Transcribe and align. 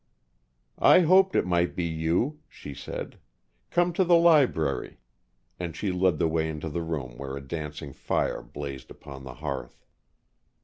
"I 0.79 1.01
hoped 1.01 1.35
It 1.35 1.45
might 1.45 1.75
be 1.75 1.83
you," 1.83 2.39
she 2.49 2.73
said. 2.73 3.19
"Come 3.69 3.93
to 3.93 4.03
the 4.03 4.15
library." 4.15 4.97
And 5.59 5.75
she 5.75 5.91
led 5.91 6.17
the 6.17 6.27
way 6.27 6.49
into 6.49 6.69
the 6.69 6.81
room 6.81 7.19
where 7.19 7.37
a 7.37 7.47
dancing 7.47 7.93
fire 7.93 8.41
blazed 8.41 8.89
upon 8.89 9.25
the 9.25 9.35
hearth. 9.35 9.85